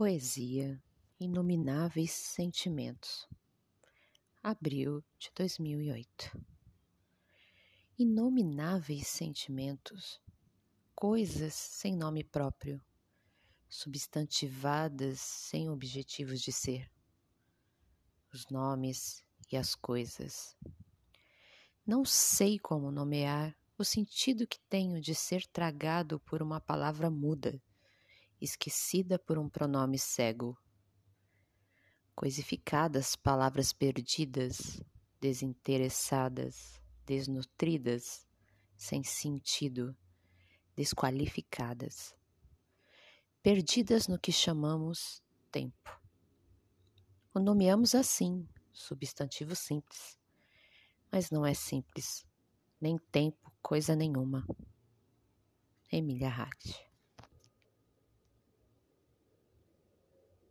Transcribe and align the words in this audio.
Poesia 0.00 0.82
Inomináveis 1.20 2.10
Sentimentos. 2.12 3.28
Abril 4.42 5.04
de 5.18 5.30
2008 5.36 6.42
Inomináveis 7.98 9.06
sentimentos, 9.06 10.18
coisas 10.94 11.52
sem 11.52 11.94
nome 11.94 12.24
próprio, 12.24 12.80
substantivadas 13.68 15.20
sem 15.20 15.68
objetivos 15.68 16.40
de 16.40 16.50
ser, 16.50 16.90
os 18.32 18.46
nomes 18.48 19.22
e 19.52 19.56
as 19.58 19.74
coisas. 19.74 20.56
Não 21.86 22.06
sei 22.06 22.58
como 22.58 22.90
nomear 22.90 23.54
o 23.76 23.84
sentido 23.84 24.46
que 24.46 24.60
tenho 24.60 24.98
de 24.98 25.14
ser 25.14 25.46
tragado 25.48 26.18
por 26.20 26.40
uma 26.40 26.58
palavra 26.58 27.10
muda 27.10 27.60
esquecida 28.40 29.18
por 29.18 29.38
um 29.38 29.48
pronome 29.48 29.98
cego. 29.98 30.56
Coisificadas 32.14 33.16
palavras 33.16 33.72
perdidas, 33.72 34.82
desinteressadas, 35.20 36.80
desnutridas, 37.04 38.26
sem 38.76 39.02
sentido, 39.04 39.96
desqualificadas. 40.74 42.14
Perdidas 43.42 44.08
no 44.08 44.18
que 44.18 44.32
chamamos 44.32 45.22
tempo. 45.50 46.00
O 47.34 47.38
nomeamos 47.38 47.94
assim, 47.94 48.46
substantivo 48.72 49.54
simples. 49.54 50.18
Mas 51.12 51.30
não 51.30 51.44
é 51.44 51.54
simples, 51.54 52.24
nem 52.80 52.98
tempo, 53.10 53.52
coisa 53.62 53.96
nenhuma. 53.96 54.46
Emília 55.90 56.28
Hatt 56.28 56.89